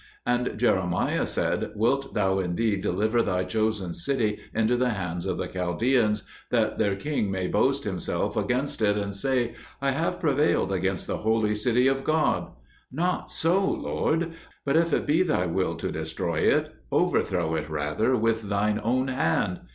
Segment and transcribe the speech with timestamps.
[0.25, 5.45] And Jeremiah said, "Wilt Thou indeed deliver Thy chosen city into the hand of the
[5.45, 11.05] Chaldeans, that their king may boast himself against it and say, 'I have prevailed against
[11.05, 12.47] the Holy City of God'?
[12.91, 14.31] Not so, Lord;
[14.65, 19.07] but if it be Thy will to destroy it, overthrow it rather with Thine own
[19.07, 19.59] hand."